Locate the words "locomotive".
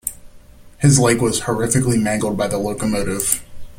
2.57-3.43